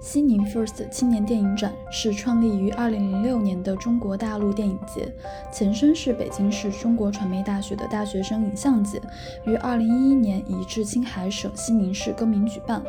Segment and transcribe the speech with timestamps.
[0.00, 5.12] 西宁 First 青年电影展是创立于2006年的中国大陆电影节，
[5.52, 9.00] 前身是北京市中国传媒大学的大学生影像节，
[9.44, 12.80] 于2011年移至青海省西宁市更名举办。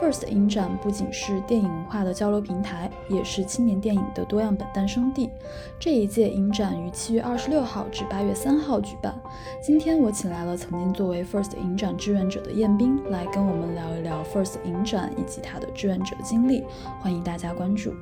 [0.00, 5.30] First 影展不仅是电影文化的交流平台，也是青年电影的多样本诞生地。
[5.78, 9.14] 这一届影展于7月26号至8月3号举办。
[9.62, 16.55] 今天我请来了曾经作为 First 影展志愿者的彦斌，来跟我们聊一聊 First 影展以及他的志愿者经历。
[17.00, 17.94] 欢迎大家关注。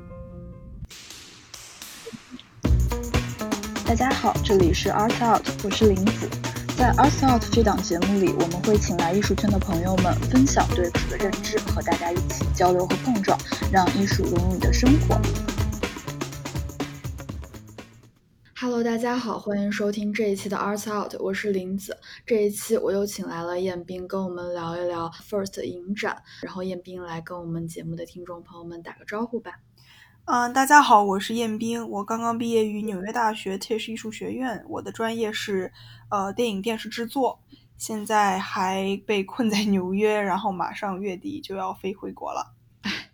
[3.87, 6.29] 大家好，这里是 Art Out，我是林子。
[6.77, 13.39] 在 Art Out 这档节目里，我们会请来艺术圈的朋友们分享对此的认知，和大家一起交流和碰撞，
[13.71, 15.21] 让艺术融入你的生活。
[18.65, 21.99] Hello，大家好，欢迎收听这一期的 Arts Out，我是林子。
[22.25, 26.23] 这一期我又请来了彦斌，跟我们聊一聊 First 影展。
[26.41, 29.61] 然后彦斌来跟我们节目的听众朋友们打个招呼吧。
[30.25, 35.71] 嗯，大家好，我是彦斌，我刚刚毕业于纽约大学 Tisch 艺术学院，我的专业是
[36.09, 37.41] 呃电影电视制作，
[37.77, 42.55] 现在还被困在纽约，然后马上月底就要飞回国了。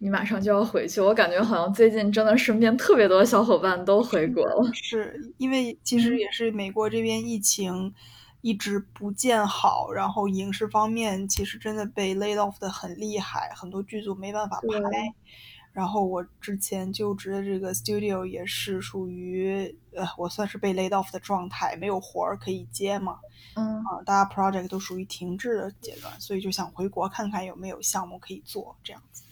[0.03, 4.73] 你马上就要回去，我感觉好像最近真的身边特别多小伙伴都回国了。
[4.73, 7.95] 是因为其实也是美国这边疫情
[8.41, 15.15] 一直不见好，然后影视方面其实真的被 laid off 的很厉害，很多剧组没办法拍。
[15.71, 23.19] 然后我之前就职的这个 studio 也是属于呃，我算是被 laid off 的状态，没有活儿可以接嘛。
[23.55, 29.25] 嗯啊，大家 project 都属于停滞的阶段，所以就想回国看看有没有项目可以做这样子。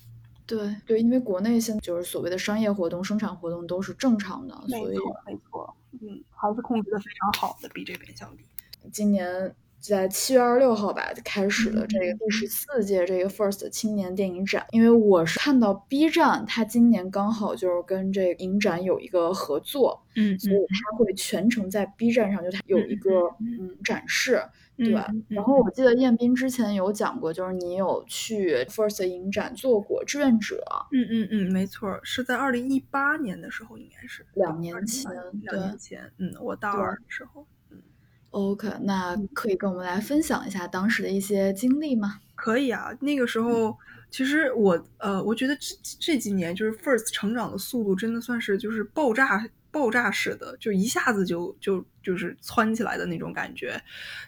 [0.48, 4.96] 对对，因为国内现在就是所谓的商业活动、生产活动都是正常的，所以
[5.26, 8.44] 没错，嗯，还是控制的非常好的，比这边相比。
[8.90, 14.66] 今年在七月二十六号吧，开始了这个第十四届这个 First 青年电影展。
[14.70, 24.42] 因为我是看到 B 站，它今年刚好就是跟这个影展有一个合作，嗯，所以它会全程在 B 站上就它有一个嗯展示。
[24.78, 24.92] 对，
[25.26, 30.64] 然后我记得彦斌之前有讲过，就是你有去 First 影展做过志愿者。
[30.92, 35.12] 嗯嗯嗯，没错，是在二零一八年的时候，应该是两年前。
[35.42, 37.44] 两年前，嗯，我大二的时候。
[37.70, 37.82] 嗯
[38.30, 42.20] ，OK，那可以跟我们来分享一下当时的一些经历吗？
[42.36, 43.76] 可以啊，那个时候
[44.10, 49.44] 其实我呃，我觉得这这几年就是 First 成长的速度真的算是就是爆炸。
[49.78, 53.80] 爆炸式的，就一下子就就就是窜起来的那种感觉。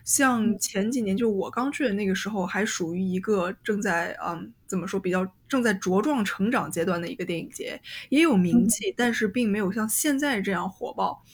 [0.04, 11.24] 像前几年，就我刚去的那个时候，还属于一个正在嗯怎么说比较正在茁壮成长阶段的一个电影节，也有名气，但是并没有像现在这样火爆。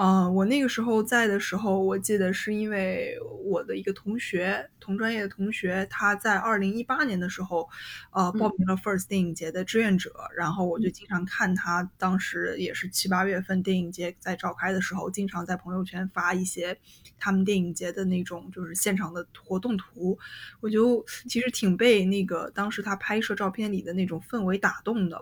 [0.00, 7.68] 嗯，我那个时候在的时候，我记得是因为我的一个同学，同专业的同学，他在二零一八年的时候，
[8.12, 16.78] 呃，报名了 First 电影节的志愿者，然后我就经常看他，当时也是七八月份电影节在召开的时候，经常在朋友圈发一些
[17.18, 20.16] 他们电影节的那种就是现场的活动图，
[20.60, 25.20] 我就其实挺被那个当时他拍摄照片里的那种氛围打动的。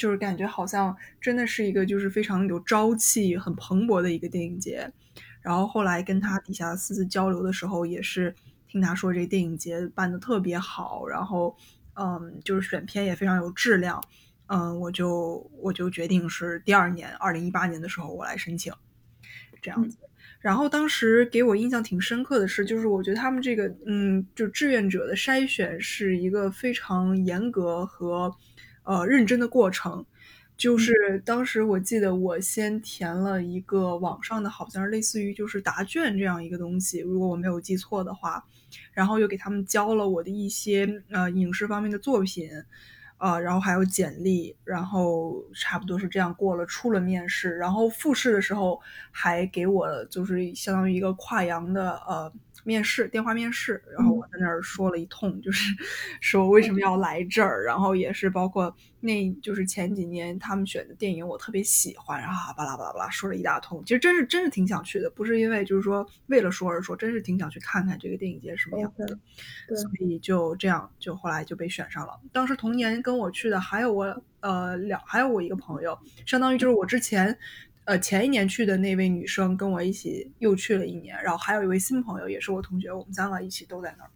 [0.00, 4.90] 就是感觉好像真的是一个就是非常有朝气、很蓬勃的一个电影节。
[5.42, 8.34] 然后后来跟他底下私自交流的时候，也是
[8.66, 11.54] 听他说这电影节办的特别好，然后
[11.96, 14.02] 嗯，就是选片也非常有质量。
[14.46, 18.72] 嗯，我就我就决定是第二年，二零一八年的时候我来申请
[19.60, 19.98] 这样子。
[20.40, 28.34] 然后当时给我印象挺深刻的是，就是我觉得他们这个嗯，就志愿者的筛选是一个非常严格和。
[28.90, 30.04] 呃，认真的过程，
[30.56, 38.44] 就是当时我记得我先填了一个网上的，好像是类似于就是答卷这样一个东西，如果我没有记错的话，
[38.92, 42.50] 然后又给他们交了我的一些呃影视方面的作品，
[43.18, 48.80] 呃，然后还有简历，然后差不多是这样过了，出了面试，然后复试的时候
[49.12, 52.32] 还给我就是相当于一个跨洋的呃。
[52.64, 55.74] 面试电话面试，然后我在那儿说了一通，就是
[56.20, 69.06] 说为什么要来这儿，然后也是包括那就是前几年他们选的电影我特别喜欢，然后巴拉巴拉巴拉说了一大通，其实真是真是挺想去的，不是因为就是说为了说而说，真是挺想去看看这个电影节什么样子，
[69.68, 72.20] 所以就这样就后来就被选上了。
[72.32, 77.38] 当时同年跟我去的还有我呃两还有我一个朋友，相当于就是我之前。
[77.84, 84.10] 呃，前一年去的那位女生跟我一起又去了一年，然后还有一位新朋友也是我同学，我们三个一起都在那儿。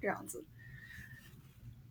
[0.00, 0.42] 这样子，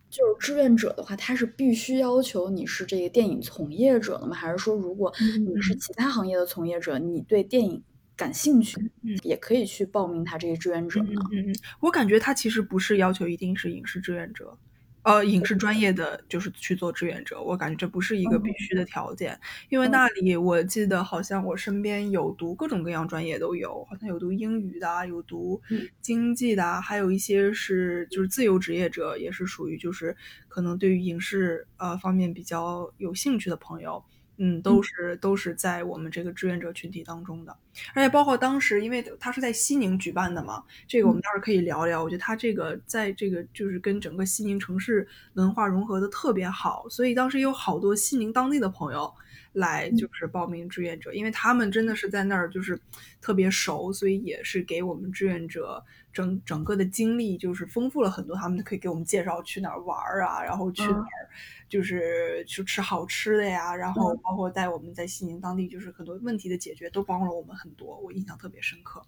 [0.10, 4.36] 就是志愿者的话，他是必须要求你是这个电影从业者的吗？
[4.36, 5.14] 还是说，如果
[5.46, 7.84] 你是其他行业的从业者，你对电影
[8.18, 8.92] 感兴趣，
[9.24, 11.22] 也可以去报名他这个志愿者呢？
[11.32, 14.58] 嗯嗯，我感觉他其实不是要求一定是影视志愿者。
[15.04, 25.62] 呃，影视专业的就是去做志愿者，我感觉这不是一个必须的条件，因为那里我记得好像我身边有读各种各样专业都有，好像有读英语的，有读
[26.02, 30.16] 经济的，还有一些是就是自由职业者，也是属于就是
[30.48, 34.04] 可能对于影视呃方面比较有兴趣的朋友。
[34.42, 37.54] 嗯，都是都是在我们这个志愿者群体当中的，
[37.94, 42.02] 而且包括当时，因为他是在西宁举办的嘛，这个我们待会儿可以聊聊。
[42.02, 49.14] 我觉得他这个在这个就是跟整个西宁城市文化融合的特别好，所以当时有好多西宁当地的朋友
[49.54, 52.80] 来就是报名志愿者，因为他们真的是在那儿就是
[53.22, 61.30] 特别熟，所以也是给我们志愿者整整个的经历就是丰富了很多，他们可以给我们介绍去哪儿玩啊，然后去哪儿。
[61.70, 69.06] 就是去吃好吃的呀，然后包括带我们在西宁当地，就是很多问题的解决都帮了我们很多，我印象特别深刻。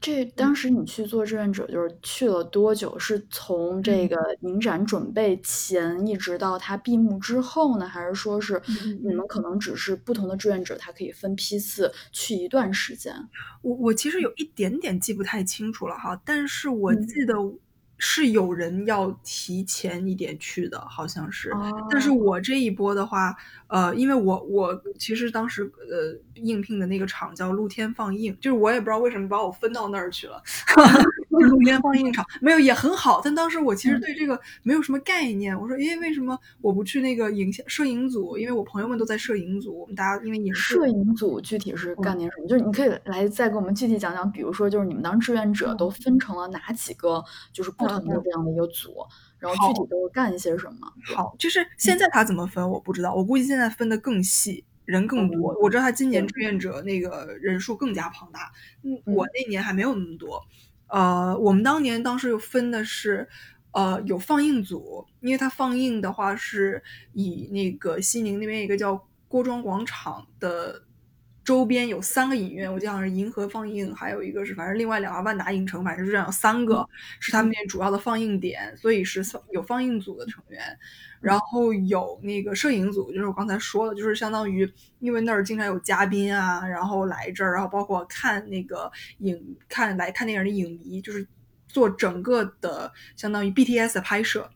[0.00, 2.98] 这当时你去做志愿者，就是去了多久？
[2.98, 7.88] 是从这个影展准备前一直到它闭幕之后呢？
[7.88, 8.60] 还是说是
[9.02, 13.14] 你们可能只是不同的志愿者，他可以分批次去一段时间？
[13.62, 17.34] 我我其实有一点点记不太清楚了哈，但是我记得。
[17.98, 21.50] 是有人要提前一点去的，好像是。
[21.90, 23.34] 但是我这一波的话，
[23.68, 30.42] 呃，因为我我其实当时呃应聘的那个厂叫露天放映，就是我也不知道为什么把我分到那儿去了。
[31.42, 35.58] 露天 放映场没有也很好，但当时我其实对这个没有什么概念。
[35.58, 38.36] 我说，哎，为什么我不去那个影像摄影组？
[38.36, 42.46] 因为我朋友们都在摄影组，我们大家因为影摄影组具体是干点什么？
[42.48, 47.22] 就是你可以来再给我们具体讲讲，比如说就是你们当志愿者都分成了哪几个，
[47.52, 48.94] 就是不同的这样的一个组，
[49.38, 50.92] 然后具体都干一些什么？
[51.14, 55.56] 好，就是现在他怎么分我不知道，我估计现在分的更细，人更多。
[55.60, 58.52] 我知道他今年志愿者那个人数更加庞大，
[58.82, 60.42] 嗯，我那年还没有那么多。
[60.88, 63.28] 呃，我们当年当时又分的是，
[63.72, 70.85] 呃，有放映组，因为它放映的话是以那个西宁那边一个叫郭庄广场的。
[71.46, 76.84] 周边有三个影院，我记得好像是银河放映，还有一个是反正另外两个万达影城，反正是这样三个
[77.20, 80.60] 是他们那主要的放映点，所以是有放映组的成员，
[81.20, 91.24] 然后有那个摄影组，就是我刚才说的，就是相当于因为那儿经常有嘉宾啊，然后来这儿，然后包括看那个影看来看电影的影迷，就是
[91.68, 94.50] 做整个的相当于 BTS 的拍摄。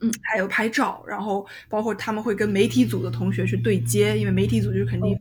[0.00, 5.16] 嗯，还有拍照，然后包括他们会跟媒体组的同学去对接，因为媒体组就是肯定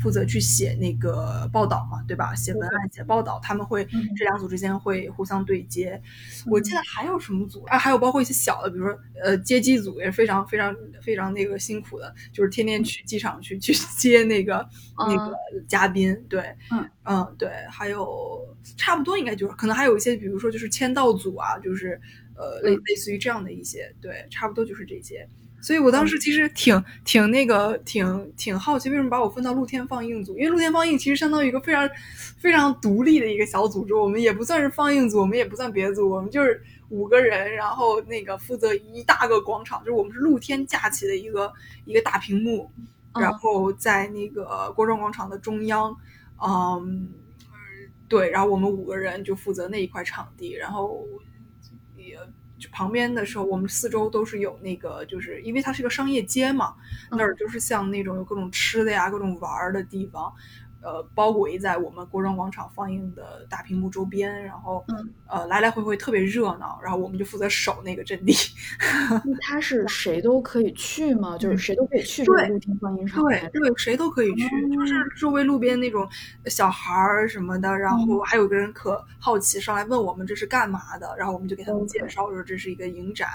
[0.00, 2.32] 负责去写那个报道嘛，对吧？
[2.32, 3.84] 写文案、写报道，他们会
[4.16, 6.00] 这两组之间会互相对接。
[6.46, 7.76] 我记得还有什么组啊？
[7.76, 10.72] 还有包括一些小的，比如说呃接机组也是非常非常
[11.02, 14.64] 非常那个辛苦的，就是天天去机场去去接那个
[14.96, 15.34] 那个
[15.66, 16.16] 嘉宾。
[16.28, 16.40] 对，
[16.70, 22.00] 嗯嗯，对，还有差不多应该就是可能还有一些，比如说就是签到组啊，就是。
[22.36, 25.26] 呃，类类似于这样的一些，对，差不多就是这些。
[25.62, 30.36] 所以我当时其实挺挺那个，挺挺好奇，为什么把我分到露天放映组？
[30.36, 31.88] 因为露天放映其实相当于一个非常
[32.36, 41.50] 非常独立的一个小组织，我们也不算是放映组，我们也不算别的组，我们就是五个人，然后那个负责一大个广场，就是我们是露天架起的一个
[41.86, 42.70] 一个大屏幕，
[43.18, 45.96] 然后在那个国庄广场的中央，
[46.46, 47.08] 嗯，
[48.06, 51.06] 对，然后我们五个人就负责那一块场地，然后。
[52.68, 56.74] 旁边的时候，我们四周都是有那个，就是因为它是个商业街嘛，
[57.10, 60.32] 那儿就是像那种有各种吃的呀、各种玩儿的地方。
[60.84, 64.84] 呃，包围在我们国庄广场放映的大屏幕周边，然后，
[65.26, 68.34] 呃，来来回回特别热闹，然后我们就负责守那个阵地。
[69.40, 71.38] 他是谁都可以去吗？
[71.38, 73.24] 就是谁都可以去这个露天放映场？
[73.24, 76.06] 对对，谁都可以去，就是周围路边那种
[76.46, 83.30] 小孩儿什么的，然后还有个人可好奇上来问我们这是干嘛的，然后我们就给他们介绍说这是一个影展。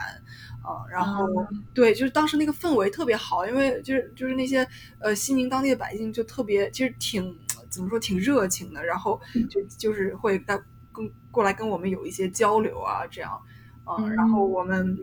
[0.70, 1.28] 啊，然后
[1.74, 4.68] 对，就是当时那个氛围特别好，因为就是就是那些
[5.00, 7.36] 呃西宁当地的百姓就特别，其实挺
[7.70, 13.42] 怎么说挺热情的，然后就就是会跟跟过来跟我们有一些交流啊，这样，
[13.86, 14.96] 嗯，然后我们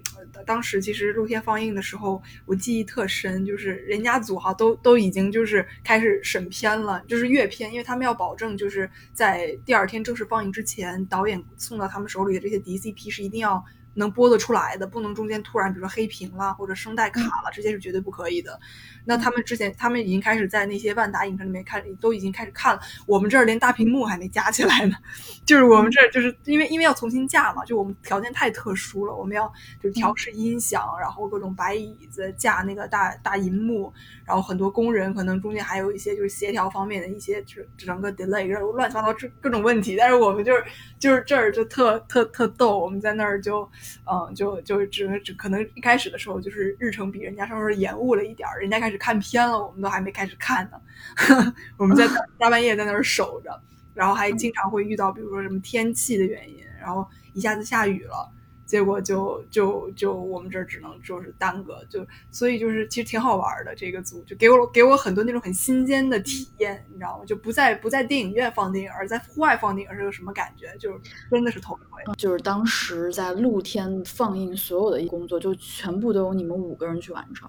[0.46, 13.64] 当时其实露天放映的时候，我记忆特深，就是人家组哈都都已经就是开始审片了，就是阅片，因为他们要保证就是在第二天正式放映之前，导演送到他们手里的这些 DCP 是一定要。
[13.96, 18.58] 能播得出来的，不能中间突然，比如说黑屏了或者声带卡了，这些是绝对不可以的。
[19.04, 22.80] 那他们之前，他们已经开始在那些万达影城里面看，都已经开始看了。
[23.06, 24.96] 我们这儿连大屏幕还没加起来呢，
[25.44, 29.46] 就是我们这儿就是因为因为要重新架嘛，就我们条件太特殊了，我们要
[29.80, 33.92] 就是调试音响，然后各种摆椅子架那个大大银幕，
[34.24, 39.96] 然后很多工人可能中间还有一些就是协调方面的一些就是整个 delay，乱七八糟这各种问题。
[39.96, 40.64] 但是我们就是
[40.98, 43.68] 就是这儿就特特特逗，我们在那儿就。
[44.08, 50.80] 嗯，就就只只可能一开始的时候就是日程比人家稍微延误了一点儿，人家开始看片了，我们都还没开始看呢，
[51.76, 52.06] 我们在
[52.38, 53.60] 大半夜在那儿守着，
[53.94, 58.30] 然后还经常会遇到比如说什么天气的原因，然后一下子下雨了。
[58.66, 67.24] 结果就就就我们这儿只能就是耽搁，就所以就是其实挺好玩的这个组，就给我给我很多那种很新鲜的体验，你知道吗？
[67.24, 70.76] 就不在不在电影院放电影，而在户外放电影是个什么感觉？
[70.78, 70.98] 就是
[71.30, 72.02] 真的是头一回。
[72.16, 77.48] 就是当时在露天放映所有的工作，就全部都由你们五个人去完成。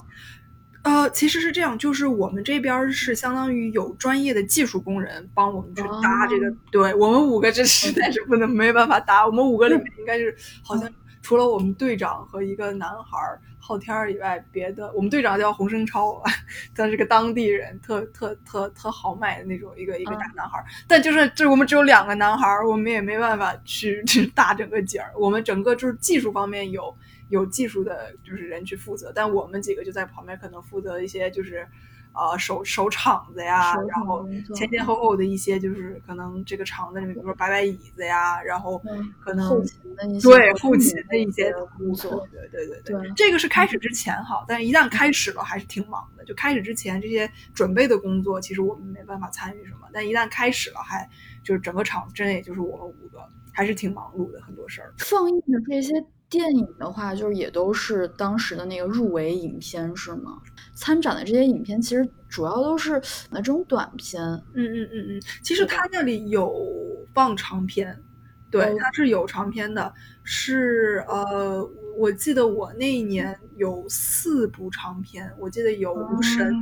[0.84, 10.34] 呃，其实是这样，就是我们这边是相当于有专业的技术工人帮我们去搭这个，对我们五个这实在是不能没办法搭，我们五个里面应该是
[10.64, 10.88] 好像。
[11.28, 13.18] 除了我们队长和一个男孩
[13.60, 16.24] 昊天以外，别的我们队长叫洪生超，
[16.74, 20.64] 他是个当地人，特特特特豪迈的那种一个一个大男孩。
[20.88, 25.12] 但就是就是我们只有两个男孩，我们也没办法去去搭整个景儿。
[25.20, 26.96] 我们整个就是技术方面有
[27.28, 31.68] 有技术的就是人去负责，但我们几个就在旁边可能负责一些就是。
[32.18, 38.82] 呃，守守场子呀，然后前前后后的一些，就是可能这个场子里面，比如说摆摆椅子呀，然后
[39.20, 46.26] 可能后勤的一些对后勤的一些工作，对对对对，这个是开始之前哈，但是一旦开始了还是挺忙的。
[46.26, 51.08] 就开始之前这些准备的工作，其实我们没办法参与什么，但一旦开始了，还
[51.44, 53.20] 就是整个场真的也就是我们五个，
[53.54, 54.94] 还是挺忙碌的，很多事儿。
[54.98, 55.94] 放映的这些。
[56.30, 60.42] 电影的话，就是也都是当时的那个入围影片，是吗？
[60.74, 64.22] 参展的这些影片其实主要都是那种短片。
[64.54, 66.54] 嗯嗯嗯嗯，其实他那里有
[67.14, 67.98] 放长片，
[68.52, 69.94] 对，他是有长片的，
[70.24, 71.68] 是呃，
[71.98, 76.54] 我记得我那一年有四部长片，我记得有《无神》。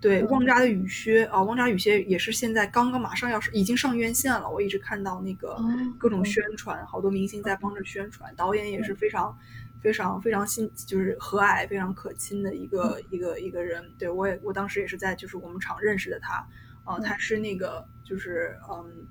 [0.00, 5.58] 对，旺扎的雨靴啊，旺扎雨靴也是现在刚刚马上要是已经上院线了，我一直看到那个
[5.98, 9.36] 各种宣传，好多明星在帮着宣传，导演也是非常
[9.82, 13.92] 非常非常亲就是和蔼、非常可亲的一个一个一个人。
[13.98, 16.46] 对我也我当时也是在就是我们厂认识的他，
[16.84, 19.04] 啊，他是那个就是嗯，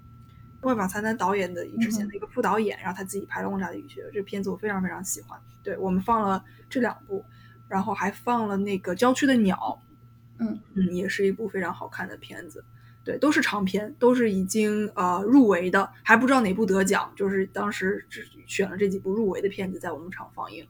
[0.61, 5.37] 万法才男导演的之前的一个副导演，然后他自己拍了旺扎的雨靴，这片子我非常非常喜欢。
[5.63, 7.25] 对我们放了这两部，
[7.67, 9.83] 然后还放了那个郊区的鸟。
[10.39, 10.59] 嗯。
[10.73, 12.63] 嗯，也是一部非常好看的片子，
[13.03, 20.65] 对，都是长片，都是已经呃入围的，还不知道哪部得奖，就是当时只选了这几部入围的片子在我们场放映。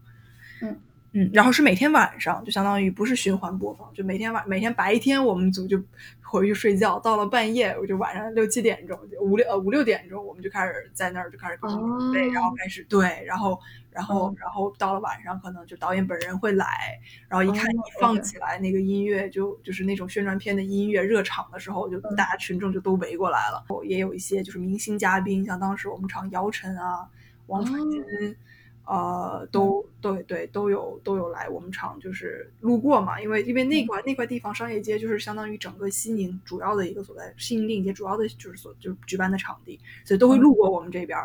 [0.61, 0.79] 嗯
[1.17, 5.81] 嗯，然后是每天晚上，就相当于不是循环播放，就每天晚每天白天我们组就
[6.21, 13.59] 回去睡觉，到了半夜我就晚上六七点钟，五六呃五六点钟我们就开始在那儿就开始各种准备，然后开始对，然后。
[13.89, 23.65] 然后，然后到了晚上，可能就导演本人会来，然后一看你放起来那个音乐，就就是那种宣传片的音乐，热场的时候，就大家群众就都围过来了。
[23.85, 27.07] 也有一些就是明星嘉宾，像当时我们唱姚晨啊、
[27.47, 28.03] 王传君，
[28.87, 33.19] 呃，都对对都有都有来我们厂，就是路过嘛。
[33.21, 41.19] 因为因为那块那块地方商业街就是相当于整个西宁主要的一个所在，西宁电影节主要的就是所就是举办的场地，所以都会路过我们这边。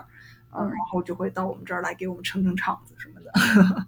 [0.54, 3.32] 嗯，然后就会到我们这儿来给我们撑撑场子什么的，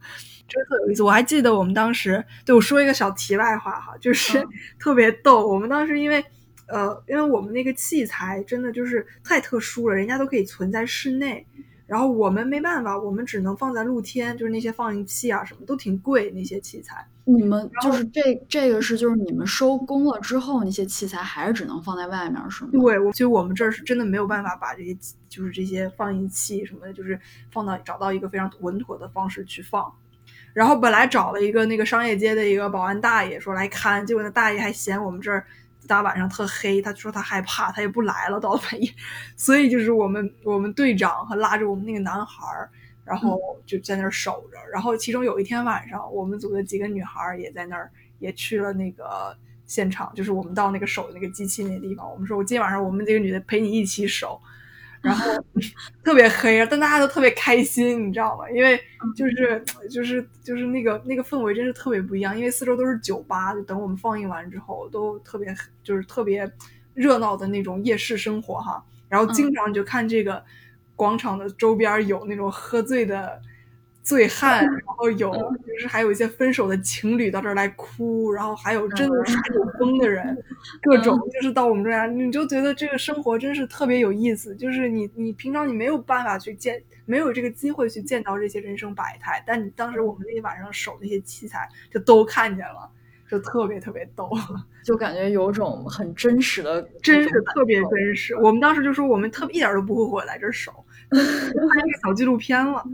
[0.49, 1.03] 真的特有意思。
[1.03, 4.43] 我还记得我们当时，对我说一个小题外话哈，就是
[4.79, 5.47] 特别逗。
[5.47, 6.25] 我们当时因为，
[6.67, 11.47] 呃，因为我们那个器材真的就是太特殊了，人家都可以存在室内。
[11.87, 17.07] 然后我们没办法，我们只能放在露天，就是那些放映器啊，什么都挺贵，那些器材。
[17.27, 22.71] 你们就是这这个是就是你们收工了之后，那些器材还是只能放在外面，是吗？
[22.73, 24.97] 对，我就我们这儿是真的没有办法把这些
[25.29, 27.19] 就是这些放映器什么的，就是
[27.51, 29.93] 放到找到一个非常稳妥的方式去放。
[30.53, 35.45] 然后本来找了一个那个商业街的一个保安大爷说来看，结果那大爷还嫌我们这儿。
[35.87, 38.41] 大晚上特黑，他说他害怕，他也不来了。
[38.41, 38.91] 到了半夜，
[39.37, 42.71] 所以就是我们我们队长和拉着我们那个男孩儿，
[43.05, 44.59] 然后就在那儿守着。
[44.73, 49.37] 然后其中有一天晚上，我们组的几个女孩儿也在那儿，也去了那个
[49.67, 52.11] 现场，就是我们到那个守的那个机器那地方。
[52.11, 54.41] 我们说，我今天晚上我们几个女的陪你一起守。
[55.05, 55.31] 然后
[56.03, 58.51] 特别黑，但大家都特别开心，你知道吗？
[58.51, 58.81] 因为
[59.15, 66.51] 就是就是就是那个那个氛围真是特别不一样，因为四周都是酒吧，就等我们放映完之后都特别就是特别
[66.95, 68.83] 热闹的那种夜市生活哈。
[69.09, 70.43] 然后经常就看这个
[70.97, 73.41] 广场的周边有那种喝醉的。
[74.05, 80.37] 醉汉，然后有就是还有一些分手的情侣到这儿来哭，然后还有真的耍酒疯的人，
[80.83, 84.55] 各种就是到我们这儿，你就觉得这个生活真是特别有意思。
[84.57, 92.87] 就是你你平常你没有办法去见，没有这个机会去见到这些人生百态，但你当时我们那一晚上守那些器材就都看见了，
[93.31, 94.31] 就特别特别逗，
[94.85, 98.37] 就感觉有种很真实的，真是特别真实。
[98.37, 100.71] 我们当时就说我们特别一点都不后悔来这儿守，
[101.09, 102.85] 拍那个小纪录片了。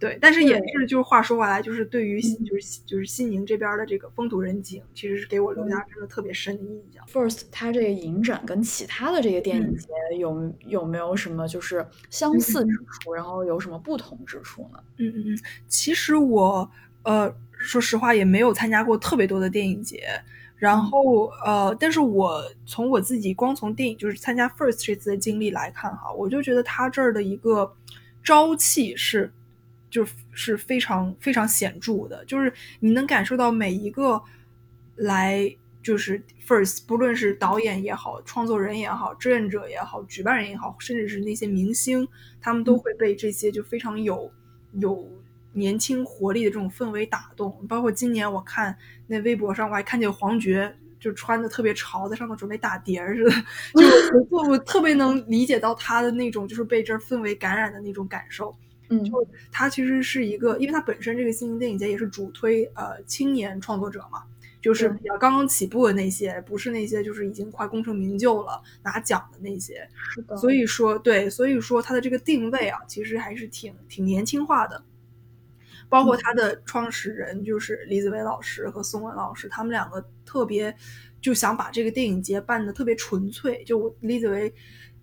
[0.00, 7.06] 对，但是也是就是话说回来，就是对于就是就是西宁这边的这个风土人情，其实是给我留下真的特别深的印象。
[7.06, 9.88] First，它这个影展跟其他的这个电影节
[10.18, 14.82] 有有没有什么就是相似之处，然后有什么不同之处呢？
[14.96, 15.38] 嗯嗯嗯，
[15.68, 16.70] 其实我
[17.02, 20.02] 呃说实话也没有参加过特别多的电影节。
[20.56, 27.74] 然后，呃，但是我从我自己光从电影就是参加 First 这次的经历来看哈，我就觉得他这儿的一个
[28.22, 29.32] 朝气是，
[29.90, 34.22] 就是非常非常显著的，就是你能感受到每一个
[34.96, 42.08] 来就是 First，不论是导演也好，创作人也好，志愿者也好，举办人也好，甚至是那些明星，
[42.40, 44.32] 他们都会被这些就非常有
[44.74, 45.10] 有。
[45.52, 48.78] 年轻活力的这种氛围打动，包括今年我看
[49.08, 53.30] 那微博上，我还看见黄觉就穿的特别潮，在上头准备打碟似的，
[53.74, 58.56] 就我我特别能理解到他的那种就是被这氛围感染的那种感受。
[58.90, 64.24] 嗯，就他其实是一个，因为他本身这个新型电影节也是主推呃青年创作者嘛，
[64.60, 69.88] 就是比较刚刚起步的那些，不是那些就是已经快功成名就了拿奖的那些。
[69.94, 70.36] 是的。
[70.36, 74.82] 所以说，对，所以说他的这个定位啊，其实还是挺挺年轻化的。
[75.88, 80.72] 包括他的创始人就是李子维老师和宋文老师，他们两个特别
[81.20, 83.64] 就想把这个电影节办的特别纯粹。
[83.64, 84.54] 就李子维，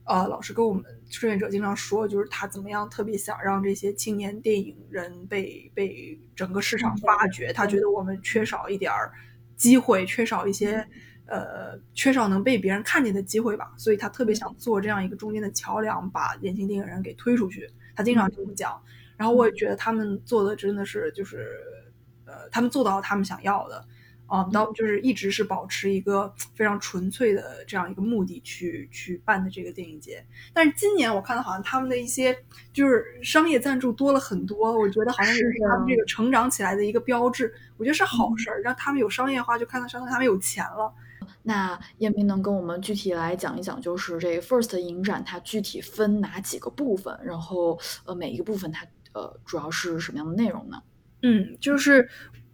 [0.07, 7.51] 呃，老师跟我们志愿者经常说，就是他怎么样特别想让这些青年电影人被被整个市场发掘。
[7.51, 9.11] 他觉得我们缺少一点儿
[9.57, 10.87] 机会，缺少一些
[11.25, 13.73] 呃，缺少能被别人看见的机会吧。
[13.77, 17.69] 所以他特别想做这样一个中间的桥梁，把年轻电影人给推出去。
[17.93, 18.81] 他经常这么讲。
[19.17, 21.49] 然后我也觉得他们做的真的是就是，
[22.25, 23.83] 呃，他们做到他们想要的，
[24.27, 30.23] 啊，到就是一直是保持一个非常纯粹的这样一个目的去去办的这个电影节。
[30.53, 32.37] 但是今年我看到好像他们的一些
[32.71, 37.53] 就是商业赞助多了很多，我觉得好像也是他们这个成长起来的一个标志。
[37.77, 40.93] 我觉得是好事儿，让他们有商业化，就看到商他们有钱了。
[41.43, 48.85] 那叶明能跟我们具体来讲一讲，就是这 First 影展它具体分哪几个部分，然后呃每一个部分它。
[49.13, 50.79] 呃，主要是什么样的内容呢？
[51.23, 52.07] 嗯，就是，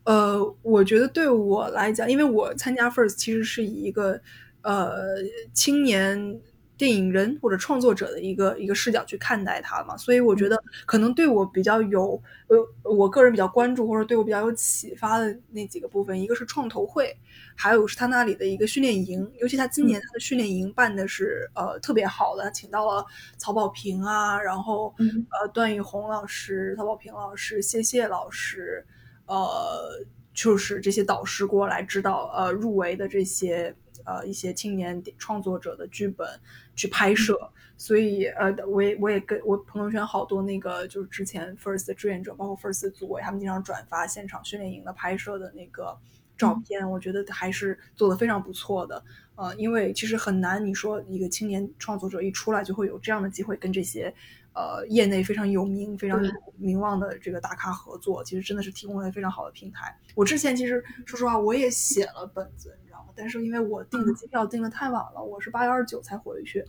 [0.04, 4.20] 呃，我觉得对我来讲，因为我参加 First 其实是以一个
[4.62, 5.18] 呃
[5.54, 6.40] 青年。
[6.76, 17.16] 电影人或者创作者的一个一个视角去看待它嘛，所以我觉得可能对我比较有呃，我个人比较关注或者对我比较有启发的那几个部分，一个是创投会，
[17.56, 23.06] 还有是他那里的一个训练营，尤其他今年他的训练营办的是呃特别好的，请到了
[23.38, 28.84] 曹保平啊，然后呃段奕宏老师、曹保平老师、谢谢老师，
[29.26, 33.76] 呃就是这些导师过来指导呃入围的这些。
[34.06, 36.28] 呃，一些青年创作者的剧本
[36.76, 37.40] 去拍摄，
[37.78, 45.98] 所以呃，我也我也跟我朋友圈好多那个就是之前 First 的志愿者，包括 First 组委，他们经常转发现场训练营的拍摄的那个
[46.38, 49.02] 照片，我觉得还是做的非常不错的。
[49.36, 54.14] 呃，因为其实很难，你说一个青年创作者一出来就会有这样的机会跟这些
[54.54, 59.96] 呃业内非常有名、非常有名望的这个大咖合作，其实真的是提供了非常好的平台。
[60.16, 62.78] 我之前其实说实话，我也写了本子。
[62.82, 66.66] 你知道吗但是因为我订的机票订的太晚了，我是八月二十九才回去，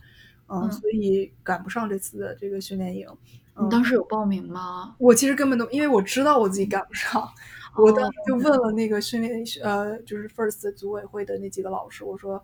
[0.47, 3.07] 嗯，所以赶不上这次的这个训练营。
[3.57, 4.95] 你当时有报名吗？
[4.99, 7.25] 我其实根本都因为我知道我自己赶不上，
[7.77, 12.43] 我当时就问了那个训练呃，就是 First 组委会的那几个老师，我说，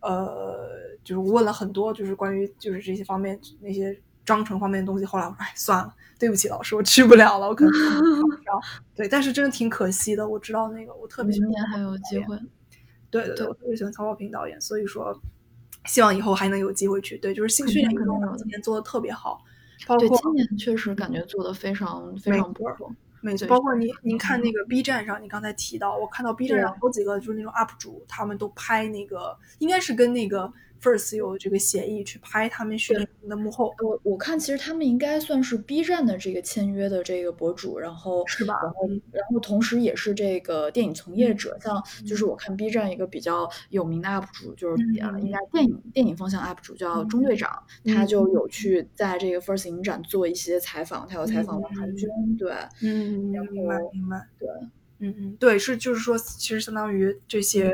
[0.00, 0.68] 呃，
[1.04, 3.96] 就是我问了很多，就是关于就是这些方面那些
[4.30, 5.04] 章程方面的东西。
[5.04, 8.62] 后来我说，哎，算了，对不起老师，我去不了了，我可能赶不上。
[8.94, 10.28] 对，但是真的挺可惜的。
[10.28, 12.38] 我知道那个，我特别明年还有机会。
[13.10, 15.20] 对对对，我特别喜欢曹保平导演，所以说
[15.86, 17.18] 希望以后还能有机会去。
[17.18, 17.98] 对，就是新训练营
[18.38, 19.42] 今年做的特别好，
[19.88, 22.94] 包括今年确实感觉做的非常非常不错。
[23.20, 30.52] 没错，包括您您看那个 B 站上，你刚才提到，我看到 B 站上好几个就是那种 UP 主，他们都拍那个，应该是跟那个。
[30.82, 38.54] First 有这个协议去拍他们训练营的幕后，我我看其实他们应该算是 B 站的这个签约的这个博主，然后是吧？
[38.62, 54.48] 然后然后同时也是这个电影从业者，像就是我看 B 站一个比较有名的 UP 主，就是应该电影电影方向 UP 主叫中队长，他就有去在这个 First 影展做一些采访，他有采访王传君，对，嗯，明白明白，对，
[55.00, 57.70] 嗯嗯，对，是就是说，其实相当于这些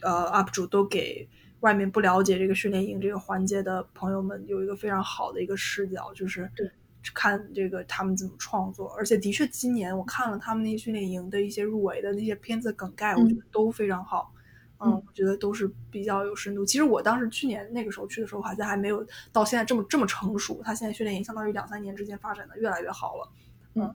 [0.00, 1.28] 呃 UP 主都给。
[1.62, 6.48] 外面不了解这个训练营这个环节的朋友们，有一个非常好的一个视角，就是
[7.14, 8.88] 看这个他们怎么创作。
[8.96, 14.32] 而且的确，今年我看了他们那些训练营的一些入围的那些片子梗概，我觉得都非常好。
[14.84, 16.66] 嗯，我觉得都是比较有深度。
[16.66, 20.60] 其实我当时去年那个时候去的时候，好像还没有到现在这么这么成熟。
[20.64, 23.30] 他现在训练营相当于两三年之间发展的越来越好了。
[23.74, 23.94] 嗯，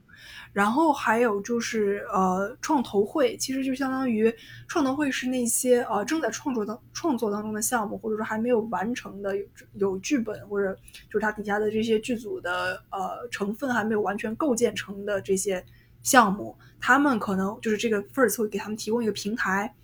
[0.53, 4.33] 然后还有就是呃创投会，其实就相当于
[4.67, 10.73] 创投会是那些呃正在创作当创作当中的项目，或者说还没有完成的有有剧本或者
[11.09, 15.63] 就是它底下的这些剧组的呃成分还没有完全构建成的这些
[16.01, 19.75] 项目，他们可能就是这个 First 会给他们提供一个平台，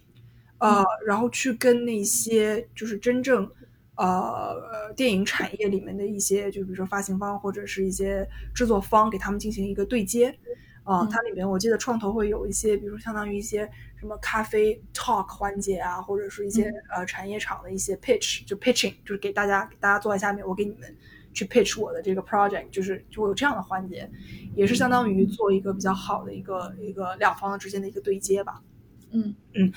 [0.58, 3.48] 呃，然后去跟那些就是真正。
[3.96, 10.38] 呃，电影产业里面的一些，就比如说发行方或者是一些制作方，给他们进行一个对接。
[10.84, 13.60] 啊，它里面我记得创投会有一些，比如说相当于一些
[13.96, 20.94] 什么咖啡 talk 环节啊，或者是一些呃产业厂的一些 pitch，就 pitching，就是给大家给大家坐在下面，我给你们
[21.34, 24.12] 去 pitch 我的这个 project，就是就会有这样的环节，
[24.56, 28.62] 也是相当于做一个比较好的一个一个两方之间的一个对接吧。
[29.12, 29.72] 嗯嗯。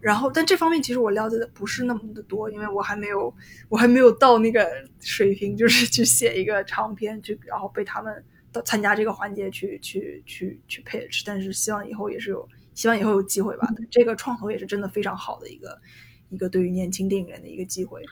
[0.00, 3.34] 然后，但这方面其实我了解的不是那么的多，因为我还没有，
[3.68, 4.66] 我还没有到那个
[5.00, 11.22] 水平，就是 去写一个长篇，去然后被他们到参加这个环节去去去去 pitch。
[11.26, 13.68] 但是希望以后也是有，希望以后有机会吧。
[13.90, 15.80] 这个创投也是真的非常好的一个
[16.28, 18.02] 一个对于年轻电影人的一个机会。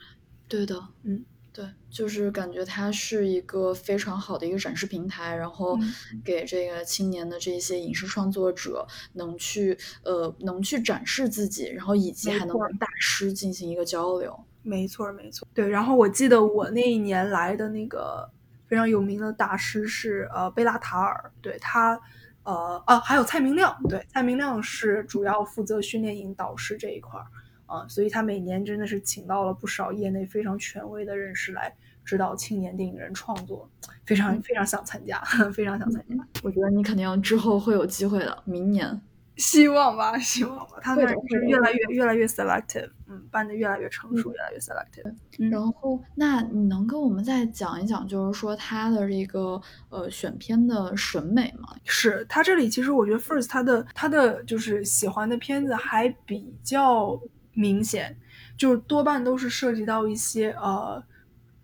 [0.48, 1.24] 对的，嗯。
[1.56, 5.78] 对，就是感觉它是一个非常好的一个展示平台，然后
[6.22, 14.38] 给这个青年的这些影视创作者能去呃能去展示自己，然后以及还能跟大师进行一个交流。
[14.60, 15.48] 没错，没错。
[15.54, 18.28] 对，然后我记得我那一年来的那个
[18.68, 21.98] 非常有名的大师是呃贝拉塔尔，对他
[22.42, 27.24] 呃啊还有蔡明亮，对蔡明亮是主要负责训练营导师这一块儿。
[27.66, 31.74] 啊，所以他每年真的是请到了不少业内非常权威的人士来
[32.04, 33.68] 指导青年电影人创作，
[34.04, 35.20] 非常非常想参加，
[35.52, 36.14] 非常想参加。
[36.42, 39.00] 我觉得你肯定之后会有机会的，明年，
[39.36, 40.78] 希望吧，希望吧。
[40.80, 41.14] 他那是
[41.46, 45.50] 越来越越来越 selective，嗯，办的越来越成熟，越来越 selective。
[45.50, 51.74] 然后，那你能跟我们再讲一讲，就是说他的这个呃选片的审美吗？
[51.84, 57.20] 是他这里其实我觉得 first 他的他的就是喜欢的片子还比较。
[57.56, 58.14] 明显，
[58.56, 61.02] 就是多半都是涉及到一些呃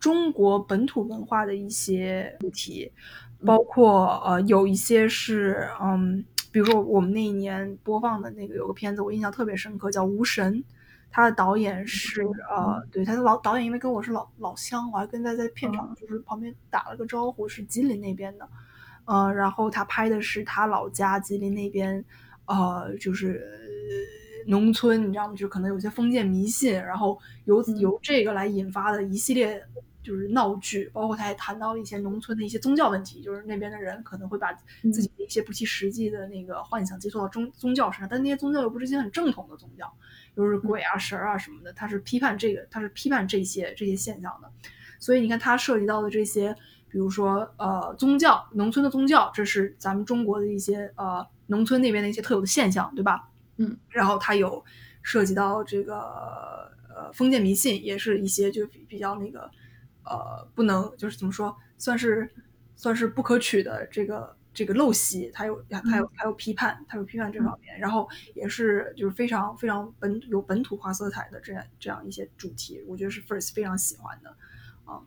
[0.00, 2.90] 中国本土文化的一些主题，
[3.44, 10.54] 包括呃有一些是嗯，比如说我们那一年播放的那个有个片子，我印象特别深刻，叫《无神》，
[11.10, 18.48] 他的导演是呃，对他的老导演，因为跟我是老老乡，我还跟他在片场就是旁边打了个招呼，是吉林那边的，
[19.04, 22.02] 呃，然后他拍的是他老家吉林那边，
[22.46, 23.46] 呃，就是。
[24.46, 25.34] 农村，你知道吗？
[25.34, 29.62] 就可能有些封建迷信，然后由由这个来引发的一系列
[30.02, 34.52] 就是闹剧，包括他还谈到了一些农村的一些宗教问题，就是那边的人可能会把
[34.82, 39.92] 自己的一些不切实际的那个幻想寄托到宗宗教身上，但那些宗教又不是一些很正统的宗教，
[40.36, 44.50] 就是鬼啊神啊什么的，他是批判这个，他是批判这些这些现象的。
[44.98, 46.52] 所以你看，他涉及到的这些，
[46.88, 53.28] 比如说呃宗教，农村的宗教，这是咱们中国的一些呃农村那边的一些特有的现象，对吧？
[53.62, 54.64] 嗯，然后它有
[55.02, 56.00] 涉及到这个
[56.88, 59.48] 呃封建迷信，也是一些就比比较那个
[60.04, 62.28] 呃不能就是怎么说，算是
[62.74, 74.36] 算是不可取的这个这个陋习，它有它有它有批判，它有批判这方面，然后也是就是非常非常本有本土化色彩的这样这样一些主题，我觉得是 First 非常喜欢的
[74.84, 75.00] 啊。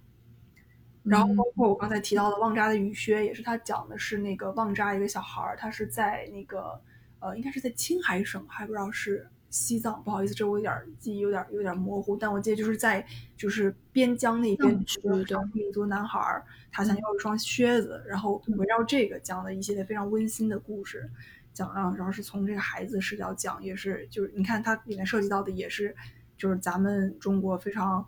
[1.04, 6.82] 然后包括我刚才提到的《旺扎的雨靴》，也是他讲的是那个旺扎一个小孩儿，他是在那个。
[7.26, 13.04] 呃，应该是在青海省，还不知道是西藏，不好意思，这我有点记忆有点有点模糊，但我记得就是在
[13.36, 21.10] 就是边疆那边，有民族男孩儿，他想要一双靴子，然后围绕这个讲的一系列非常温馨的故事，
[21.52, 25.96] 讲啊，然后是从这个孩子视角讲，也是就是你看它里面涉及到的也是
[26.38, 28.08] 就是咱们中国非常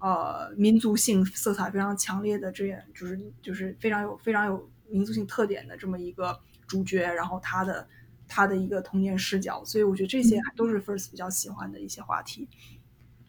[0.00, 7.88] 呃民族性色彩非常强烈的这样，就是就是非常有非常有民族性特点的这么一个主角，然后他的。
[8.30, 12.48] 他的一个童年视角，所以我觉得这些都是 First 比较喜欢的一些话题。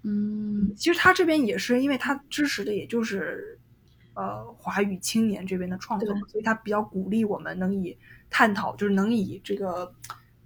[0.03, 3.59] 嗯，其实他这边也是，因为他支持的也就是
[4.13, 7.97] 呃华语青年这边的创作，所以他比较鼓励我们能以
[8.29, 9.93] 探讨，就是能以这个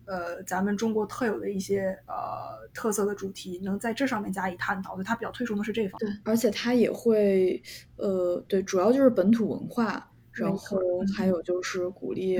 [0.05, 4.93] 呃咱们中国特有的一些呃特色的主题，能在这上面加以探讨。
[4.93, 6.11] 所以他比较推崇的是这方面。
[6.23, 7.61] 对，而且他也会
[7.97, 10.79] 呃对，主要就是本土文化，然后
[11.15, 12.37] 还有就是鼓励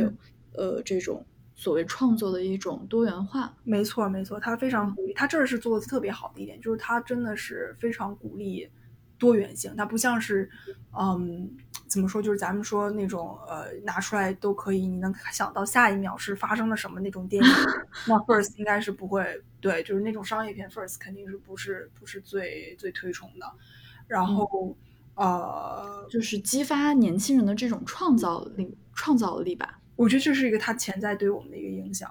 [0.54, 1.26] 呃这种。
[1.56, 8.70] 所谓创作的一种多元化，没错没错，他非常鼓励，他这儿是做的特别好的一点，就是他真的是非常鼓励
[9.18, 10.50] 多元性，他不像是，
[11.00, 11.50] 嗯，
[11.88, 17.50] 怎么说，就是咱们说那种呃拿出来都可以，你能想到下一秒是发生了什么那种电影，
[18.06, 23.50] 那 First 应该是不会，对，就是那种商业片 First 肯定是不是不是最最推崇的，
[24.08, 24.76] 然后
[25.16, 29.80] 呃，就是激发年轻人的这种创造力，创造力吧。
[29.96, 32.10] 我觉得这是一个它潜在对我们的一个影响。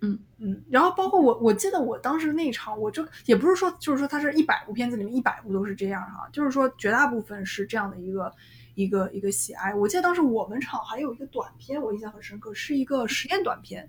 [0.00, 8.32] 嗯嗯，然后包括我，我记得我当时那一场，我就也不是说，就是说它是一百部片子里面一百部都是这样哈，就是说绝大部分是这样的一个
[8.74, 9.74] 一个一个喜爱。
[9.74, 13.88] 我记得当时我们场还有一个短片，我印象很深刻，是一个实验短片，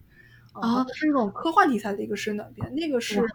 [0.53, 3.25] 啊，是那种科幻题材的一个实验短片，那个是。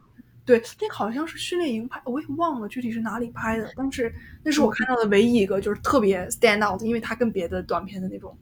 [0.44, 8.36] 对，那个好像是训练营拍，我也忘了具体是哪里拍的，但是那是我看到的唯一一个就是特别 stand out，因为它跟别的短片的那种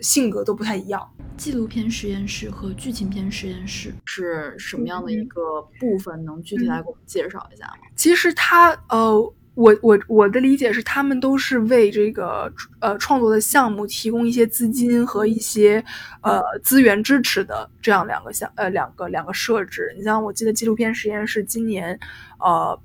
[0.00, 1.08] 性格都不太一样。
[1.36, 6.24] 纪录片实验室和剧情片实验室是什么样的一个部分？
[6.24, 7.88] 能具体来给我们介绍一下吗？
[7.96, 9.34] 其实它呃。
[9.54, 15.84] 我我我的理解是，他们都是为这个呃创作的项目提供一些资金和一些
[16.22, 19.92] 呃资源支持的这样两个项呃两个两个设置。
[19.98, 21.98] 你像我记得纪录片实验室今年，
[22.38, 22.80] 呃，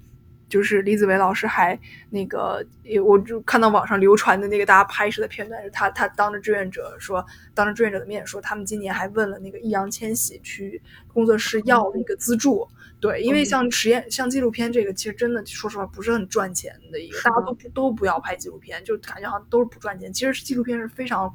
[0.47, 1.77] 就是李子维老师还
[2.09, 2.65] 那个，
[3.03, 10.81] 我就看到网上流传的那个大家拍摄的片段，是他他当着志愿者说，当着志愿者的面说，他们今年还问了那个易烊千玺去
[11.13, 12.67] 工作室要了一个资助。
[13.01, 20.11] 对，因为像实验、像纪录片这个，其实真的说实话不是很赚钱的一个，大家都不都不要拍纪录片，就感觉好像都是不赚钱。
[20.11, 21.31] 其实纪录片是非常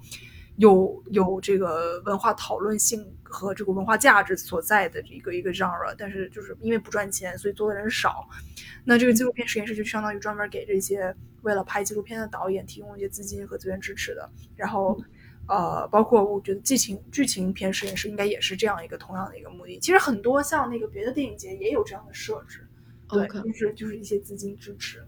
[0.61, 8.29] 有有这个文化讨论性和这个文化价值所在的一个一个 genre，但是就是因为不赚钱，所以做的人少。
[8.85, 15.03] 那这个纪录片实验室就相当于专门给这些为了拍纪录片的导演提供一些资金和资源支持的，然后。
[15.49, 19.81] 呃，包括我觉得剧情剧情片实验室应该也是这样一个同样的一个目的。
[19.81, 22.65] 其实很多像那个别的电影节也有这样的设置，
[23.09, 25.05] 对，就是就是一些资金支持。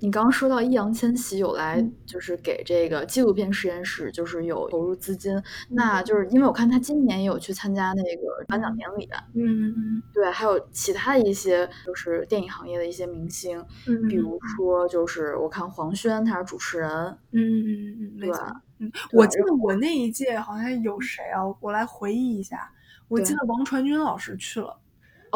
[0.00, 5.40] 你刚刚说到易烊千玺有来，就是给这个纪录片实验室，就是有投入资金。
[5.68, 16.90] 那就是因为我看他今年也有去参加那个颁奖典礼，嗯嗯，对，还有其他一些就是电影行业的一些明星，嗯，比如说就是我看黄轩他是主持人，
[17.32, 18.30] 嗯嗯嗯嗯，对，
[18.78, 21.40] 嗯，我记得我那一届好像有谁啊？
[21.60, 22.70] 我来回忆一下，
[23.08, 24.78] 我记得王传君老师去了。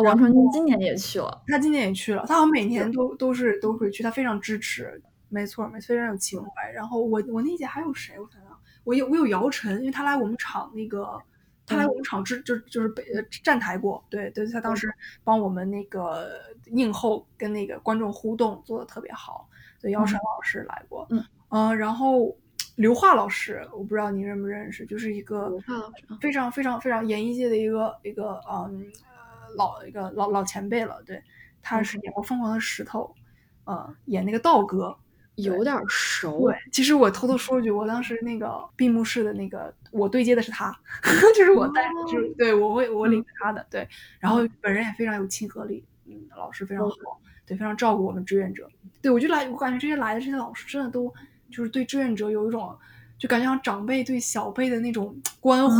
[0.02, 6.70] 王传君今年也去了，他今年也去了，他好像每年都都是都会去，他非常支持，没错，没错，非常有情怀。
[6.72, 8.14] 然后我我那届还有谁？
[8.18, 11.20] 我想想，我有我有姚晨，因为他来我们厂那个，
[11.66, 13.04] 他来我们厂支就就是北
[13.42, 14.92] 站台过，对对，他当时
[15.24, 16.30] 帮我们那个
[16.66, 19.48] 映后跟那个观众互动做的特别好，
[19.80, 22.36] 对，姚晨老师来过，嗯嗯，然后
[22.76, 25.52] 刘桦老师，我不知道您认不认识，就是一个
[26.20, 28.86] 非常非常非常演艺界的一个一个嗯。
[29.56, 31.22] 老一个老老前辈了，对，
[31.62, 33.14] 他是演过《疯狂的石头》，
[33.70, 34.96] 呃，演那个道哥，
[35.36, 36.40] 有点熟。
[36.48, 40.74] 对，其实我偷偷说一句，我当时那个闭幕式的那个，我对接的是他，
[41.36, 46.96] 就是我带，就是对我会我领着他的，对，然后本人也非常有亲和力，嗯，老师非常好，
[47.46, 48.68] 对，非常照顾我们志愿者。
[49.00, 51.12] 对我就来，我感觉这些来的这些老师真的都
[51.50, 52.76] 就是对志愿者有一种，
[53.16, 55.76] 就感觉像长辈对小辈的那种关怀，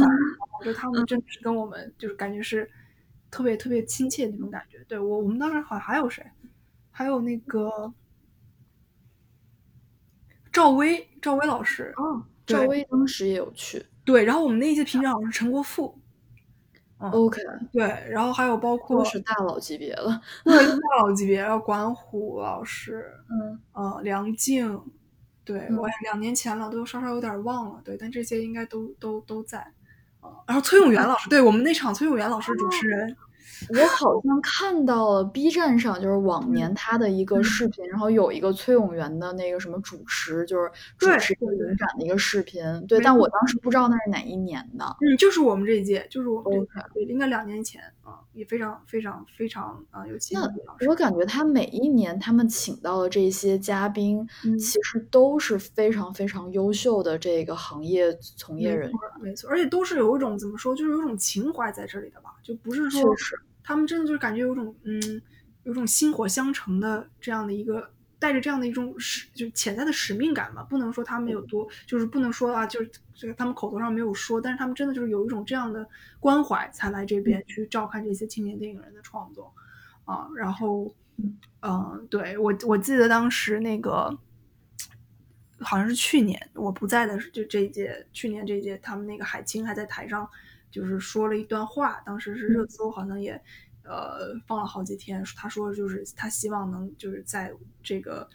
[0.59, 2.71] 我觉得他们真的是跟我们就是感觉是。
[3.31, 6.25] 特别特别亲切那种感觉，对我我们当时好像还有谁，
[6.91, 7.93] 还有那个
[10.51, 15.99] 赵薇，赵薇老师，哦，赵薇当时也有去，对，然后我们那一届评奖老师陈国富
[16.99, 17.41] ，OK，
[17.73, 24.83] 对，然后还有包括是大佬级别了，对，大佬级别，然后管虎老师，嗯嗯，梁静，
[25.45, 29.73] 对我两年前了，都稍稍有点忘了，对，但这些应该都都都在。
[30.47, 33.17] 然后崔永元老师， 对我们那场崔永元老师主持人，
[33.71, 50.51] 我好像看到了 B 站上就是往年他的一个视频，然后有一个崔永元的那个什么主持，就是主持影展的一个视频，对，但我当时不知道那是哪一年的，嗯，就是我们这一届，就是我们这届，对，应该两年前啊，也非常非常非常啊有气氛。
[50.89, 54.27] 我感觉他每一年他们请到的这些嘉宾，
[54.59, 63.15] 其实都是非常非常优秀的这个行业从业人员，没错，而且都是有一种怎么说，就是有一种情怀在这里的吧，就不是说。
[63.63, 65.21] 他们真的就是感觉有种嗯，
[65.65, 75.87] 有种薪火相承的这样的一个带着这样的一种使就潜在的使命感吧，不能说他们有多就是不能说啊，就是这个他们口头上没有说，但是他们真的就是有一种这样的
[76.19, 79.53] 关怀才来这边去照看这些青年电影人的创作
[80.05, 80.29] 啊。
[80.37, 80.93] 然后
[81.63, 84.17] 嗯，对我我记得当时那个
[85.61, 90.29] 好像是去年我不在的就这一届，去年这一届他们那个海清还在台上。
[90.71, 93.43] 就是说了一段话，当时是热搜，好像也，
[93.89, 95.25] 呃，放了好几天。
[95.35, 97.51] 他说，就是他希望能就是在
[97.83, 98.29] 这个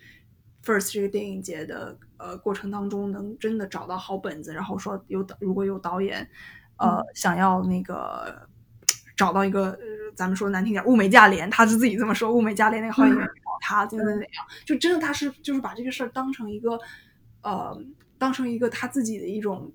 [0.63, 6.27] first 这个电影节的呃过程当中，能真的找到好本子，然后说有如果有导演，
[6.77, 8.47] 呃，想要那个
[9.15, 9.77] 找到一个，
[10.15, 16.79] 咱们说难听点，物美价廉，他是自己这么说，物美价廉那个好演员找他，怎么怎么样，就真的他是就是把这个事儿当成一个，
[17.41, 17.79] 呃，
[18.17, 19.71] 当成一个他自己的一种。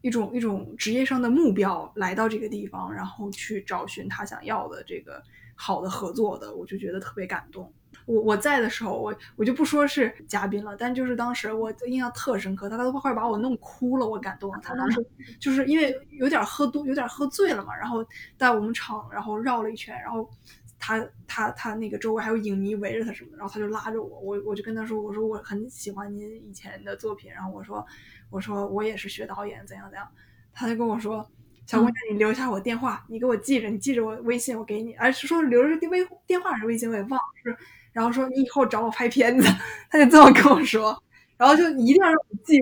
[0.00, 5.22] 一种一种职业上的目标来到这个地方，然后去找寻他想要的这个
[5.54, 7.72] 好的合作的，我就觉得特别感动。
[8.06, 14.50] 我我在的时候，我我就不说是嘉宾了，但就是当时我印象特深刻，他都快把我弄哭了，我感动。
[14.62, 15.04] 他当时
[15.38, 18.04] 就是因为有点喝多，有点喝醉了嘛，然后
[18.38, 20.28] 在我们场，然后绕了一圈，然后
[20.78, 27.84] 他他他那个周围还有影迷围着他什么，然后他就拉着我，我我就跟他说，我说我很喜欢您以前的作品，然后我说
[28.30, 30.08] 我说我也是学导演，怎样怎样，
[30.52, 31.28] 他就跟我说。
[31.66, 34.94] 小姑娘，你留下我电话，你给我记着，你记着我微信，我给你。
[34.94, 37.24] 哎，是说留着微电话还是微信，我也忘了。
[37.42, 37.54] 是，
[37.92, 39.46] 然后说你以后找我拍片子，
[39.90, 40.98] 他就这么跟我说。
[41.36, 42.58] 然后就一定要让我记。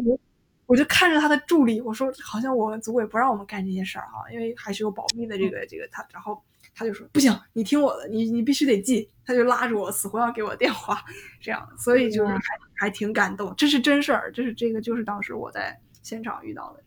[0.66, 6.04] 我就看着他的助理，我说好像我们组委不让我们干这些事儿哈，因为还是有保密的这个这个他。
[6.12, 6.42] 然后
[6.78, 9.10] 他就说不行，你听我的，你你必须得记。
[9.24, 11.02] 他就拉着我死活要给我电话，
[11.40, 12.40] 这样，所以就是还
[12.74, 13.52] 还挺感动。
[13.56, 16.82] 这是真事儿，这是这个就是当时我在现场遇到的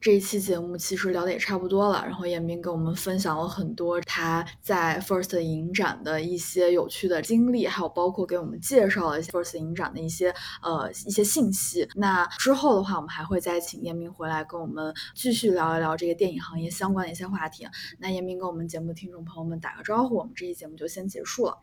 [0.00, 0.18] 这。
[0.18, 11.88] 一期节目其实聊的也差不多了，然后严明给我们分享了很多他在 First 影展的一些有趣的经历，还有包括给我们介绍了一些 First 影展的一些呃一些信息。
[11.94, 17.68] 那之后的话，我们还会再请严明回来跟我们继续聊一聊这个电影行业相关的一些话题。
[18.00, 21.58] 那严明跟我们节目听众朋友们打个招呼，我们这期节目就先结束了。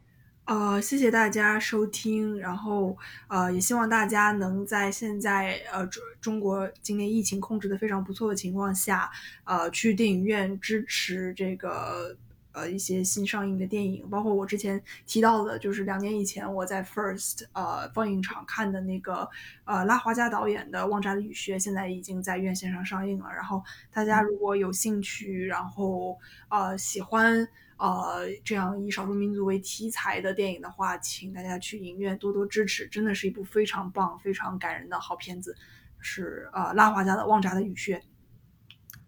[0.46, 2.96] 呃，谢谢大家收听，然后
[3.28, 9.10] 呃，也希望大家能在现在呃中中国今年疫情控制的非常不错的情况下，
[9.44, 12.16] 呃，去电影院支持这个
[12.52, 19.28] 呃一些新上映的电影，包括我之前提到的，就是两年以前我在 First 呃放映场看的那个
[19.64, 23.34] 呃拉华加导演的《旺扎的雨靴》，现在已经在院线上上映了。
[23.34, 27.48] 然后大家如果有兴趣，然后呃喜欢。
[27.78, 35.56] 呃，这样以少数民族为题材的电影的话，请大家去影院多多支持，真的是一部非常棒、非常感人的好片子，
[36.00, 37.98] 是呃拉华家的《旺扎的雨靴》。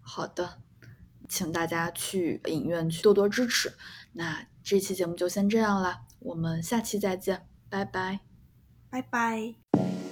[0.01, 0.59] 好的，
[1.29, 3.73] 请大家去影院去多多支持。
[4.13, 8.19] 那这期节目就先这样了，我们下期再见，拜拜，
[8.89, 10.06] 拜拜。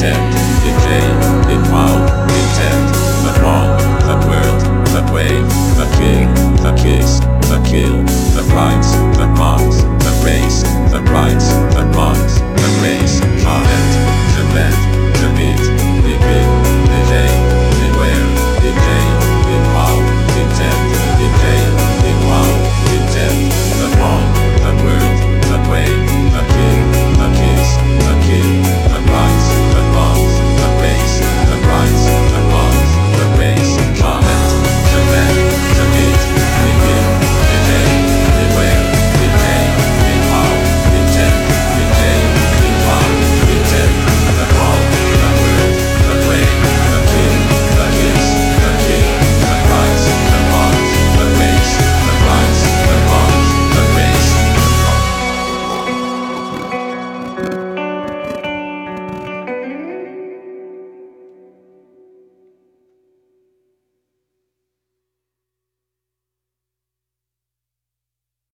[0.00, 0.16] Tech,
[0.62, 1.99] DJ, in Wild.